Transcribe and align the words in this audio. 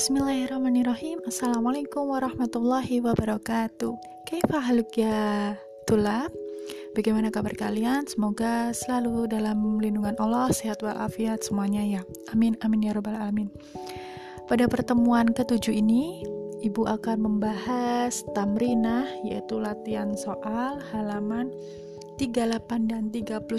Bismillahirrahmanirrahim. 0.00 1.20
Assalamualaikum 1.28 2.08
warahmatullahi 2.08 3.04
wabarakatuh. 3.04 3.92
Kaifa 4.24 4.56
haluk 4.56 4.96
ya 4.96 5.52
tulab? 5.84 6.32
Bagaimana 6.96 7.28
kabar 7.28 7.52
kalian? 7.52 8.08
Semoga 8.08 8.72
selalu 8.72 9.28
dalam 9.28 9.60
lindungan 9.76 10.16
Allah 10.16 10.48
Sehat 10.56 10.80
walafiat 10.80 11.44
semuanya 11.44 11.84
ya. 11.84 12.00
Amin 12.32 12.56
amin 12.64 12.88
ya 12.88 12.96
rabbal 12.96 13.12
alamin. 13.12 13.52
Pada 14.48 14.72
pertemuan 14.72 15.36
ketujuh 15.36 15.76
ini 15.76 16.24
Ibu 16.64 16.88
akan 16.88 17.20
membahas 17.20 18.24
tamrinah 18.32 19.04
Yaitu 19.20 19.60
latihan 19.60 20.16
soal 20.16 20.80
halaman 20.96 21.52
38 22.16 22.88
dan 22.88 23.12
39 23.12 23.52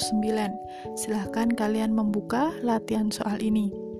Silahkan 0.98 1.54
kalian 1.54 1.94
membuka 1.94 2.50
latihan 2.66 3.14
soal 3.14 3.38
ini 3.46 3.91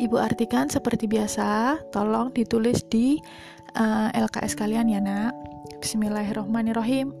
Ibu 0.00 0.16
artikan 0.18 0.66
seperti 0.66 1.06
biasa, 1.06 1.78
tolong 1.94 2.34
ditulis 2.34 2.82
di 2.90 3.20
uh, 3.78 4.10
eh, 4.10 4.22
LKS 4.24 4.58
kalian 4.58 4.90
ya 4.90 5.00
nak. 5.00 5.32
Bismillahirrohmanirrohim. 5.78 7.12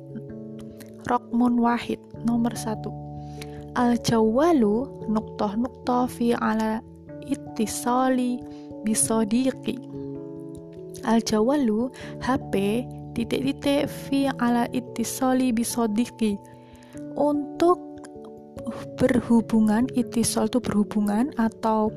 Rokmun 1.04 1.60
wahid 1.60 2.00
nomor 2.24 2.56
satu. 2.56 2.88
Al 3.76 4.00
jawalu 4.00 4.88
nuktoh 5.10 5.52
nuktoh 5.58 6.08
fi 6.08 6.32
ala 6.32 6.80
ittisali 7.28 8.40
bisodiki. 8.82 9.76
Al 11.04 11.20
jawalu 11.20 11.92
HP 12.24 12.86
titik-titik 13.12 13.86
fi 13.86 14.32
ala 14.40 14.64
ittisali 14.72 15.52
bisodiki. 15.52 16.40
Untuk 17.14 17.93
berhubungan 18.94 19.90
itisol 19.94 20.46
itu 20.46 20.58
berhubungan 20.62 21.34
atau 21.34 21.90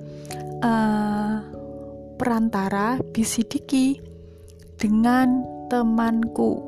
uh, 0.66 1.38
perantara 2.18 2.98
bisidiki 3.14 4.02
dengan 4.82 5.46
temanku? 5.70 6.64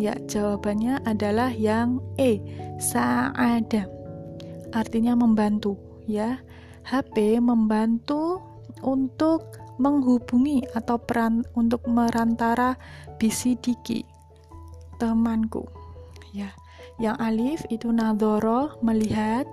Ya, 0.00 0.16
jawabannya 0.28 1.04
adalah 1.04 1.52
yang 1.52 2.00
E, 2.16 2.40
saada. 2.80 3.84
Artinya 4.72 5.18
membantu, 5.18 5.76
ya. 6.08 6.40
HP 6.80 7.36
membantu 7.44 8.40
untuk 8.80 9.60
menghubungi 9.76 10.64
atau 10.72 10.96
peran 11.00 11.44
untuk 11.56 11.84
merantara 11.88 12.76
bisidiki 13.20 14.04
temanku. 15.00 15.64
Ya. 16.36 16.52
Yang 17.00 17.16
alif 17.16 17.60
itu 17.72 17.88
nadoro 17.88 18.76
melihat, 18.84 19.48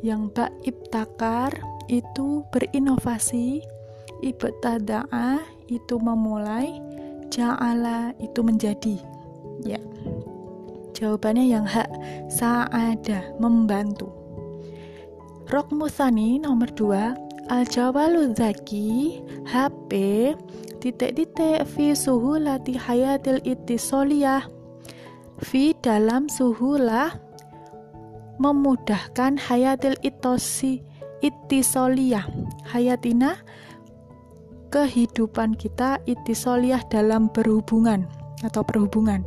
yang 0.00 0.32
ba 0.32 0.48
ibtakar 0.64 1.52
itu 1.92 2.42
berinovasi, 2.48 3.60
ibtada'a 4.24 5.36
itu 5.68 5.94
memulai, 6.00 6.80
ja'ala 7.28 8.16
itu 8.16 8.40
menjadi. 8.40 8.96
Ya. 9.68 9.78
Jawabannya 10.96 11.44
yang 11.44 11.68
hak 11.68 11.92
sa'ada 12.32 13.36
membantu. 13.36 14.08
Rok 15.52 15.68
musani 15.76 16.40
nomor 16.40 16.72
2 16.72 17.32
Al 17.50 17.66
jawalu 17.66 18.32
zaki 18.38 19.20
HP 19.50 19.90
titik-titik 20.78 21.66
fi 21.68 21.90
suhulati 21.92 22.78
hayatil 22.78 23.42
ittisoliyah 23.42 24.46
fi 25.42 25.74
dalam 25.82 26.30
suhulah 26.30 27.18
memudahkan 28.38 29.36
hayatil 29.36 29.98
itosi 30.06 30.80
ittisoliyah 31.20 32.24
hayatina 32.70 33.42
kehidupan 34.72 35.58
kita 35.58 36.00
ittisoliyah 36.08 36.80
dalam 36.88 37.28
berhubungan 37.28 38.08
atau 38.40 38.64
perhubungan. 38.64 39.20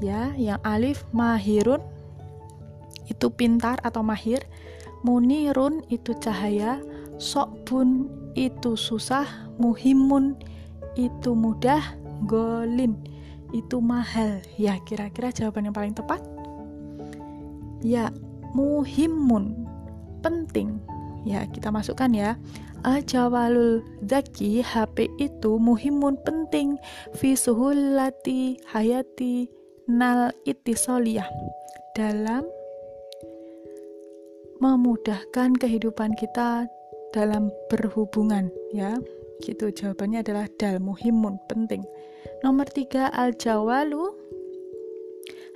Ya 0.00 0.32
yang 0.40 0.62
alif 0.64 1.04
mahirun 1.12 1.84
itu 3.10 3.28
pintar 3.28 3.76
atau 3.84 4.00
mahir. 4.00 4.40
Munirun 5.04 5.84
itu 5.92 6.16
cahaya. 6.16 6.80
Sokbun 7.20 8.08
itu 8.32 8.80
susah. 8.80 9.28
Muhimun 9.60 10.40
itu 10.96 11.36
mudah. 11.36 12.00
Golin 12.24 13.00
itu 13.50 13.82
mahal. 13.82 14.42
Ya 14.56 14.78
kira-kira 14.82 15.34
jawaban 15.34 15.70
yang 15.70 15.76
paling 15.76 15.94
tepat? 15.94 16.22
Ya 17.80 18.12
muhimun 18.54 19.66
penting. 20.20 20.78
Ya, 21.24 21.44
kita 21.48 21.68
masukkan 21.68 22.08
ya. 22.12 22.40
Ajawalul 22.80 23.84
zaki 24.08 24.64
HP 24.64 25.12
itu 25.20 25.60
muhimun 25.60 26.16
penting. 26.24 26.80
Fi 27.12 27.36
suhulati 27.36 28.56
hayati 28.72 29.52
nal 29.84 30.32
itisoliyah 30.48 31.28
dalam 31.92 32.48
memudahkan 34.60 35.60
kehidupan 35.60 36.16
kita 36.16 36.64
dalam 37.12 37.52
berhubungan 37.68 38.48
ya. 38.72 38.96
Gitu 39.44 39.72
jawabannya 39.72 40.24
adalah 40.24 40.48
dal 40.56 40.80
muhimun 40.80 41.36
penting 41.48 41.84
nomor 42.40 42.68
tiga 42.72 43.12
al 43.12 43.36
jawalu 43.36 44.20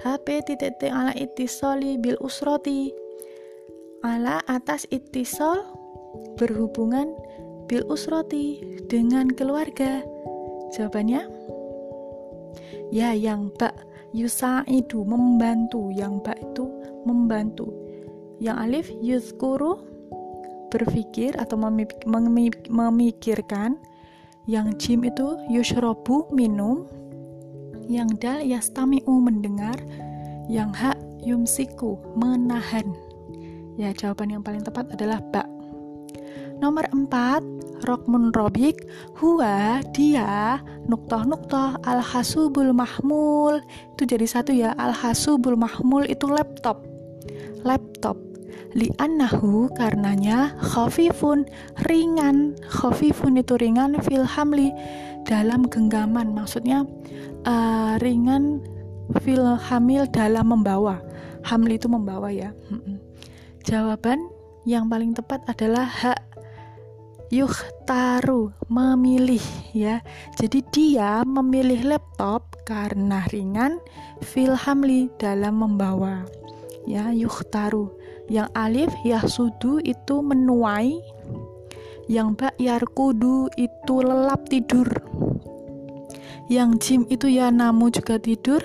HP 0.03 0.43
titik 0.45 0.91
ala 0.91 1.15
itisoli 1.15 1.97
bil 1.97 2.19
usroti. 2.19 2.91
Ala 4.05 4.43
atas 4.51 4.85
itisol 4.93 5.65
berhubungan 6.37 7.15
bil 7.71 7.87
usroti 7.89 8.61
dengan 8.91 9.31
keluarga. 9.33 10.05
Jawabannya 10.75 11.25
ya 12.91 13.15
yang 13.15 13.55
bak 13.55 13.73
yusa 14.13 14.67
itu 14.67 15.07
membantu. 15.07 15.89
Yang 15.95 16.15
bak 16.27 16.39
itu 16.43 16.67
membantu. 17.07 17.71
Yang 18.43 18.57
alif 18.59 18.87
yuzkuru 19.01 19.79
berpikir 20.75 21.39
atau 21.39 21.55
memikirkan 22.69 23.79
yang 24.45 24.77
jim 24.77 25.05
itu 25.05 25.41
yushrobu 25.49 26.29
minum 26.33 26.85
yang 27.89 28.09
dal 28.17 28.41
yastami'u 28.41 29.21
mendengar 29.21 29.77
yang 30.49 30.73
hak 30.73 30.97
yumsiku 31.25 31.97
menahan 32.17 32.85
Ya, 33.75 33.91
jawaban 33.91 34.31
yang 34.31 34.43
paling 34.47 34.63
tepat 34.63 34.95
adalah 34.95 35.19
bak. 35.35 35.51
Nomor 36.63 36.87
4, 36.95 37.43
Rokmun 37.83 38.31
Robik, 38.31 38.87
huwa, 39.19 39.83
dia, 39.91 40.63
nuktoh 40.87 41.27
nuktoh, 41.27 41.75
al-hasubul 41.83 42.71
mahmul. 42.71 43.59
Itu 43.99 44.07
jadi 44.07 44.27
satu 44.31 44.55
ya, 44.55 44.71
al-hasubul 44.79 45.59
mahmul 45.59 46.07
itu 46.07 46.31
laptop. 46.31 46.87
Laptop. 47.67 48.15
Li'annahu 48.75 49.71
karenanya 49.79 50.59
khafifun, 50.59 51.47
ringan. 51.87 52.59
Khafifun 52.67 53.39
itu 53.39 53.55
ringan, 53.55 53.99
fil 54.03 54.27
hamli, 54.27 54.75
dalam 55.25 55.67
genggaman. 55.71 56.35
Maksudnya 56.35 56.83
uh, 57.47 57.95
ringan 58.03 58.61
fil 59.23 59.57
hamil 59.57 60.11
dalam 60.11 60.51
membawa. 60.51 61.01
Hamli 61.45 61.77
itu 61.77 61.87
membawa 61.87 62.33
ya. 62.33 62.57
Jawaban 63.69 64.33
yang 64.65 64.89
paling 64.89 65.13
tepat 65.13 65.45
adalah 65.45 65.85
hak 65.85 66.21
yuhtaru 67.33 68.53
memilih 68.69 69.43
ya. 69.77 70.01
Jadi 70.41 70.65
dia 70.73 71.21
memilih 71.25 71.97
laptop 71.97 72.65
karena 72.65 73.25
ringan 73.29 73.81
filhamli 74.25 75.13
dalam 75.21 75.61
membawa. 75.61 76.25
Ya, 76.85 77.13
yuhtaru. 77.13 77.93
Yang 78.29 78.49
alif 78.57 78.93
yahsudu 79.05 79.85
itu 79.85 80.25
menuai. 80.25 80.97
Yang 82.09 82.29
ba 82.37 82.49
yarkudu 82.61 83.49
itu 83.57 83.95
lelap 84.01 84.49
tidur. 84.49 84.89
Yang 86.53 86.71
jim 86.85 87.01
itu 87.09 87.29
ya 87.29 87.49
namu 87.49 87.89
juga 87.89 88.21
tidur. 88.21 88.61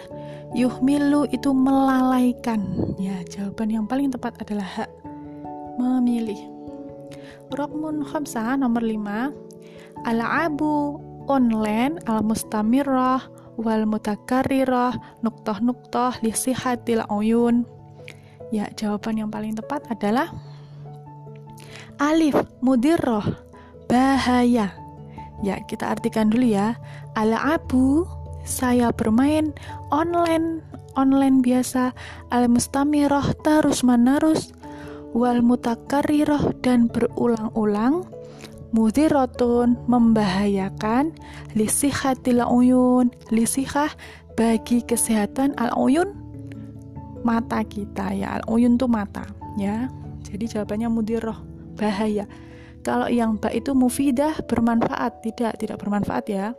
Yuhmilu 0.55 1.29
itu 1.29 1.53
melalaikan. 1.53 2.65
Ya 2.99 3.21
jawaban 3.27 3.69
yang 3.69 3.85
paling 3.85 4.11
tepat 4.11 4.35
adalah 4.43 4.65
hak 4.65 4.89
memilih. 5.79 6.39
Rokmun 7.55 8.05
khamsa 8.05 8.57
nomor 8.59 8.83
5 8.83 9.49
Al-abu 10.05 10.95
online 11.27 11.99
al-mustamirah 12.07 13.21
wal 13.59 13.83
mutakarirah 13.83 14.95
nuktoh 15.21 15.59
nuktoh 15.59 16.15
lisihatil 16.23 17.03
uyun 17.11 17.67
ya 18.49 18.69
jawaban 18.73 19.21
yang 19.21 19.29
paling 19.29 19.53
tepat 19.53 19.85
adalah 19.89 20.33
alif 21.99 22.33
mudirroh 22.63 23.25
bahaya. 23.89 24.71
Ya 25.43 25.55
kita 25.67 25.95
artikan 25.95 26.31
dulu 26.31 26.51
ya. 26.51 26.75
Al-abu 27.15 28.07
saya 28.43 28.91
bermain 28.91 29.51
online 29.91 30.63
online 30.95 31.43
biasa. 31.43 31.91
Al 32.31 32.51
mustamirah 32.51 33.35
terus 33.43 33.81
menerus. 33.83 34.51
Wal 35.15 35.41
mutakarirah 35.41 36.53
dan 36.61 36.91
berulang-ulang. 36.91 38.05
Mudirotun 38.75 39.79
membahayakan. 39.89 41.15
Lisihatil 41.55 42.43
uyun 42.45 43.09
lisihah 43.33 43.89
bagi 44.35 44.85
kesehatan 44.85 45.55
al 45.57 45.73
uyun 45.75 46.18
mata 47.21 47.61
kita 47.65 48.13
ya. 48.15 48.39
Uyun 48.47 48.75
tuh 48.79 48.89
mata 48.89 49.25
ya. 49.55 49.91
Jadi 50.23 50.45
jawabannya 50.57 50.89
mudiroh 50.91 51.37
bahaya. 51.79 52.27
Kalau 52.83 53.11
yang 53.11 53.35
ba 53.39 53.51
itu 53.51 53.75
mufidah 53.75 54.39
bermanfaat. 54.47 55.23
Tidak 55.23 55.59
tidak 55.59 55.77
bermanfaat 55.83 56.25
ya. 56.31 56.55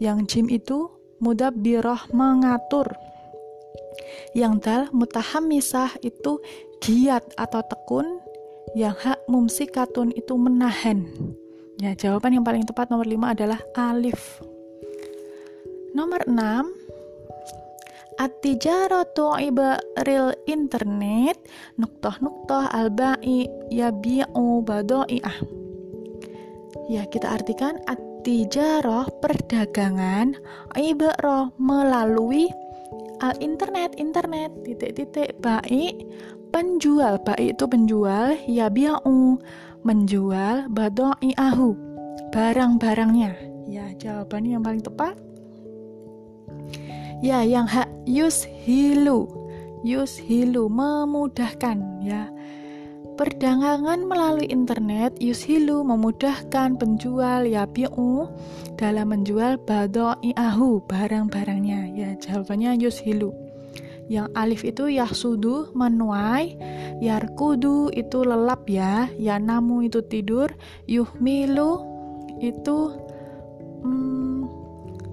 Yang 0.00 0.18
jim 0.28 0.46
itu 0.48 0.88
mudabbiroh 1.20 2.08
mengatur. 2.16 2.96
Yang 4.32 4.54
dal 4.64 4.82
mutahamisah 4.92 6.00
itu 6.00 6.40
giat 6.80 7.24
atau 7.36 7.60
tekun. 7.64 8.06
Yang 8.72 8.94
hak 9.02 9.18
mumsikatun 9.26 10.14
itu 10.14 10.32
menahan. 10.38 11.10
Ya 11.80 11.96
jawaban 11.96 12.36
yang 12.36 12.44
paling 12.44 12.64
tepat 12.68 12.92
nomor 12.92 13.08
5 13.08 13.34
adalah 13.34 13.60
alif. 13.72 14.44
Nomor 15.96 16.22
6 16.28 16.36
At-tijaratu 18.20 19.32
ibaril 19.40 20.36
internet 20.44 21.40
nuktoh-nuktoh 21.80 22.68
al-ba'i 22.68 23.48
yabi'u 23.72 24.60
badoi'ah. 24.60 25.40
Ya, 26.92 27.08
kita 27.08 27.40
artikan 27.40 27.80
at-tijarah 27.88 29.08
perdagangan 29.24 30.36
ibarah 30.76 31.48
melalui 31.56 32.52
al 33.24 33.32
internet 33.40 33.96
internet 33.96 34.52
titik-titik 34.68 35.40
baik 35.40 36.04
penjual 36.52 37.16
baik 37.24 37.56
itu 37.56 37.64
penjual 37.64 38.36
ya 38.44 38.68
bia'u 38.68 39.40
menjual 39.80 40.68
badoi'ahu. 40.68 41.72
Barang-barangnya. 42.36 43.32
Ya 43.64 43.88
jawabannya 43.96 44.60
yang 44.60 44.64
paling 44.68 44.84
tepat 44.84 45.16
Ya, 47.20 47.44
yang 47.44 47.68
hak 47.68 47.84
yushilu. 48.08 49.28
Yushilu 49.84 50.72
memudahkan 50.72 52.00
ya. 52.00 52.32
Perdagangan 53.20 54.08
melalui 54.08 54.48
internet 54.48 55.12
yushilu 55.20 55.84
memudahkan 55.84 56.80
penjual 56.80 57.44
ya 57.44 57.68
bi'u 57.68 58.24
dalam 58.80 59.12
menjual 59.12 59.60
bado'i'ahu 59.68 60.80
barang-barangnya. 60.88 61.92
Ya, 61.92 62.16
jawabannya 62.16 62.80
yushilu. 62.80 63.36
Yang 64.08 64.28
alif 64.32 64.60
itu 64.64 64.88
yahsudu 64.88 65.76
menuai, 65.76 66.56
yarkudu 67.04 67.92
itu 67.92 68.24
lelap 68.24 68.64
ya, 68.64 69.12
ya 69.20 69.36
namu 69.36 69.84
itu 69.84 70.00
tidur, 70.08 70.48
yuhmilu 70.88 71.84
itu 72.40 72.96
hmm, 73.84 74.48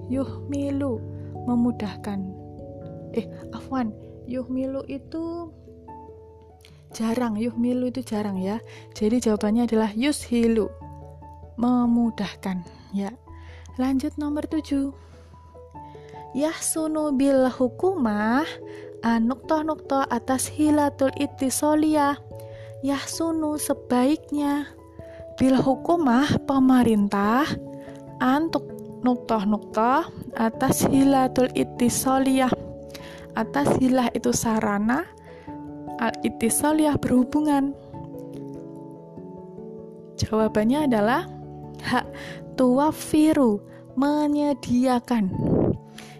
yuhmilu 0.08 1.17
memudahkan. 1.48 2.20
Eh 3.16 3.24
afwan 3.56 3.96
yuhmilu 4.28 4.84
itu 4.84 5.48
jarang 6.92 7.40
yuhmilu 7.40 7.88
itu 7.88 8.04
jarang 8.04 8.36
ya. 8.36 8.60
Jadi 8.92 9.24
jawabannya 9.24 9.64
adalah 9.64 9.90
yushilu 9.96 10.68
memudahkan 11.56 12.60
ya. 12.92 13.16
Lanjut 13.80 14.12
nomor 14.20 14.44
7 14.44 15.08
yahsunu 16.36 17.16
bil 17.16 17.48
hukumah 17.48 18.44
anuktoh 19.00 19.64
nuktoh 19.64 20.04
atas 20.12 20.46
hilatul 20.52 21.10
itisoliyah 21.16 22.20
yahsunu 22.84 23.56
sebaiknya 23.56 24.68
bil 25.34 25.56
hukumah 25.56 26.28
pemerintah 26.44 27.48
antuk 28.20 28.77
nuktoh-nuktoh 29.02 30.06
atas 30.34 30.86
hilatul 30.86 31.50
itisoliyah 31.54 32.50
atas 33.38 33.70
hilah 33.78 34.10
itu 34.18 34.34
sarana 34.34 35.06
al 36.02 36.14
itisoliyah 36.26 36.98
berhubungan. 36.98 37.74
Jawabannya 40.18 40.90
adalah 40.90 41.30
hak 41.86 42.06
tuwafiru 42.58 43.62
menyediakan. 43.94 45.30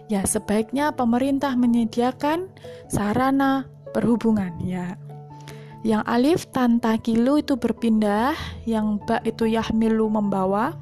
Ya 0.07 0.23
sebaiknya 0.23 0.95
pemerintah 0.95 1.53
menyediakan 1.59 2.47
sarana 2.87 3.67
perhubungan 3.91 4.55
ya. 4.63 4.95
Yang 5.83 6.03
alif 6.07 6.41
tantakilu 6.51 7.39
itu 7.39 7.55
berpindah 7.55 8.35
yang 8.67 8.99
ba 9.03 9.23
itu 9.23 9.47
yahmilu 9.47 10.11
membawa 10.11 10.75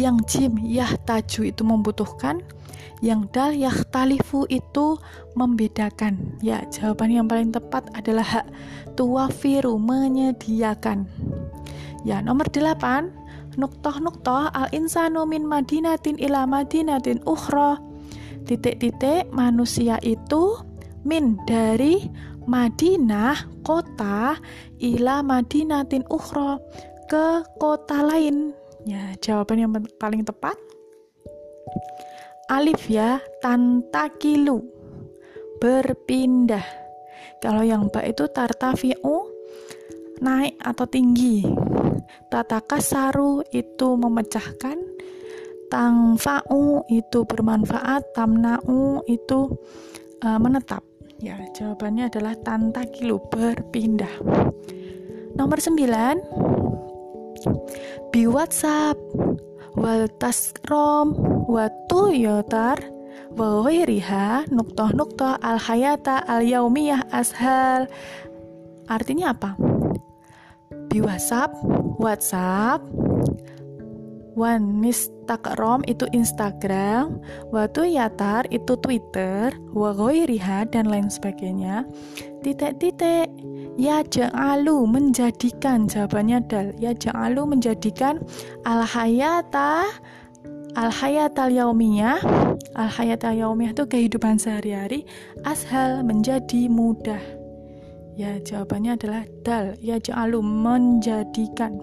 yang 0.00 0.20
jim 0.24 0.56
yahtaju 0.58 1.40
itu 1.48 1.62
membutuhkan 1.62 2.40
yang 3.02 3.26
dal 3.34 3.50
yahtalifu 3.50 4.46
itu 4.46 4.94
membedakan. 5.34 6.38
Ya 6.38 6.62
jawaban 6.70 7.10
yang 7.10 7.26
paling 7.26 7.50
tepat 7.50 7.90
adalah 7.98 8.22
hak 8.22 8.46
tuwafiru 8.94 9.74
menyediakan. 9.76 11.10
Ya 12.06 12.22
nomor 12.22 12.46
8 12.48 13.58
nuktoh 13.58 14.00
nuktoh 14.00 14.48
al 14.54 14.70
insanu 14.72 15.26
min 15.26 15.44
madinatin 15.44 16.14
ila 16.16 16.46
madinatin 16.46 17.18
ukhra. 17.26 17.82
Titik-titik 18.46 19.30
manusia 19.34 19.98
itu 20.02 20.58
min 21.02 21.38
dari 21.46 22.06
Madinah 22.42 23.62
kota 23.62 24.34
ila 24.82 25.22
Madinatin 25.22 26.02
ukhra 26.10 26.58
ke 27.06 27.46
kota 27.62 28.02
lain 28.02 28.50
Ya, 28.82 29.14
jawaban 29.22 29.62
yang 29.62 29.70
paling 29.98 30.26
tepat 30.26 30.58
alif 32.52 32.84
ya, 32.92 33.16
tantakilu 33.40 34.60
berpindah. 35.56 36.64
Kalau 37.40 37.64
yang 37.64 37.88
ba 37.88 38.04
itu 38.04 38.28
tartafi'u 38.28 39.16
naik 40.20 40.60
atau 40.60 40.86
tinggi. 40.86 41.48
Tatakasaru 42.28 43.48
itu 43.56 43.88
memecahkan. 43.96 44.78
Tangfa'u 45.72 46.84
itu 46.92 47.24
bermanfaat, 47.24 48.12
tamna'u 48.12 49.00
itu 49.08 49.56
uh, 50.20 50.36
menetap. 50.36 50.84
Ya, 51.16 51.40
jawabannya 51.56 52.12
adalah 52.12 52.36
tantakilu 52.36 53.16
berpindah. 53.32 54.12
Nomor 55.32 55.56
9 55.56 56.91
bi 58.14 58.28
WhatsApp 58.28 58.98
wal 59.78 60.06
tasrom 60.20 61.16
wa 61.48 61.66
tuyotar 61.88 62.78
wa 63.32 63.64
ghairiha 63.64 64.48
nuktoh 64.52 64.92
nuktoh 64.92 65.36
al 65.40 65.56
hayata 65.56 66.20
al 66.28 66.44
yaumiyah 66.44 67.08
ashal. 67.12 67.88
Artinya 68.90 69.32
apa? 69.32 69.56
Bi 70.92 71.00
WhatsApp 71.00 71.56
WhatsApp 71.96 72.84
Wan 74.32 74.80
Instagram 74.80 75.84
itu 75.84 76.08
Instagram, 76.16 77.20
Watu 77.52 77.84
Yatar 77.84 78.48
itu 78.48 78.80
Twitter, 78.80 79.52
Wagoiriha 79.76 80.72
dan 80.72 80.88
lain 80.88 81.12
sebagainya. 81.12 81.84
Titik-titik 82.40 83.28
Ya 83.80 84.04
ja'alu 84.04 84.84
menjadikan 84.84 85.88
jawabannya 85.88 86.44
dal. 86.44 86.66
Ya 86.76 86.92
ja'alu 86.92 87.56
menjadikan 87.56 88.20
al 88.68 88.84
hayata 88.84 89.88
al 90.76 90.92
yaumiyah 91.52 92.20
al 92.76 92.90
hayatal 92.92 93.32
yaumiyah 93.32 93.72
itu 93.72 93.84
kehidupan 93.88 94.36
sehari-hari 94.36 95.08
ashal 95.48 96.04
menjadi 96.04 96.68
mudah. 96.68 97.20
Ya 98.12 98.36
jawabannya 98.44 99.00
adalah 99.00 99.22
dal. 99.40 99.66
Ya 99.80 99.96
ja'alu 99.96 100.44
menjadikan. 100.44 101.80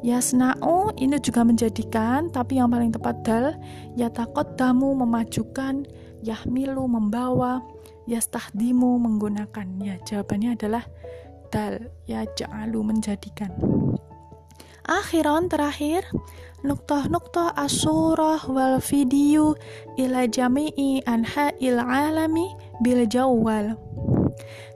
Yasna'u 0.00 0.96
ini 0.96 1.20
juga 1.20 1.44
menjadikan, 1.44 2.32
tapi 2.32 2.56
yang 2.56 2.72
paling 2.72 2.88
tepat 2.88 3.20
dal. 3.20 3.52
Ya 3.98 4.08
takut 4.08 4.56
damu 4.56 4.96
memajukan, 4.96 5.84
yahmilu 6.24 6.88
membawa, 6.88 7.60
yastahdimu 8.08 8.96
menggunakan 8.96 9.66
ya 9.78 9.94
jawabannya 10.02 10.56
adalah 10.56 10.82
dal 11.50 11.90
ya 12.06 12.24
ja'alu 12.38 12.80
menjadikan. 12.86 13.52
Akhiran 14.90 15.46
terakhir 15.46 16.02
nuktoh 16.66 17.06
nuktoh 17.06 17.54
asurah 17.54 18.42
wal 18.50 18.82
video 18.82 19.54
ila 19.94 20.26
jami'i 20.26 21.04
anha 21.06 21.54
il 21.62 21.78
alami 21.78 22.50
bil 22.82 23.06
jawwal. 23.06 23.78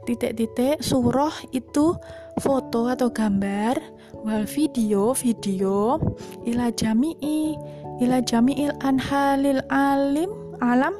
Titik-titik 0.04 0.85
surah 0.85 1.35
itu 1.57 1.97
foto 2.38 2.93
atau 2.93 3.09
gambar 3.09 3.81
wal 4.23 4.45
video 4.45 5.16
video 5.16 5.99
ila 6.45 6.69
jami'i 6.71 7.57
ila 8.04 8.19
jami'il 8.21 8.75
anhalil 8.85 9.62
alim 9.71 10.31
alam 10.61 10.95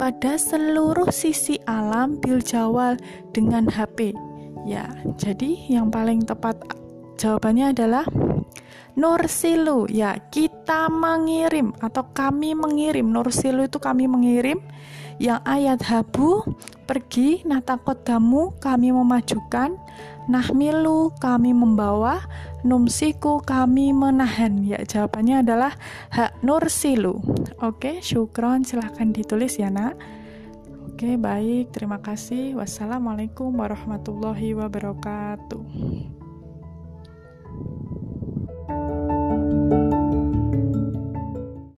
pada 0.00 0.40
seluruh 0.40 1.12
sisi 1.12 1.60
alam 1.68 2.16
bil 2.24 2.40
jawal 2.40 2.96
dengan 3.36 3.68
HP. 3.68 4.16
Ya, 4.64 4.88
jadi 5.20 5.60
yang 5.68 5.92
paling 5.92 6.24
tepat 6.24 6.56
jawabannya 7.20 7.76
adalah 7.76 8.08
Nursilu 8.96 9.86
ya 9.92 10.16
kita 10.32 10.88
mengirim 10.88 11.76
atau 11.84 12.08
kami 12.16 12.56
mengirim 12.56 13.12
Nursilu 13.12 13.68
itu 13.68 13.76
kami 13.76 14.08
mengirim 14.08 14.58
yang 15.20 15.44
ayat 15.44 15.84
habu 15.84 16.42
pergi 16.88 17.44
natakodamu 17.44 18.56
kami 18.58 18.90
memajukan 18.90 19.76
nahmilu 20.30 21.10
kami 21.18 21.50
membawa, 21.50 22.22
numsiku 22.62 23.42
kami 23.42 23.90
menahan. 23.90 24.62
Ya, 24.62 24.78
jawabannya 24.80 25.42
adalah 25.42 25.74
hak 26.14 26.38
nursilu. 26.46 27.18
Oke, 27.60 27.98
syukron 28.00 28.62
silahkan 28.62 29.10
ditulis 29.10 29.58
ya, 29.58 29.68
Nak. 29.68 29.98
Oke, 30.94 31.18
baik. 31.18 31.74
Terima 31.74 31.98
kasih. 31.98 32.54
Wassalamualaikum 32.60 33.50
warahmatullahi 33.56 34.54
wabarakatuh. 34.54 35.64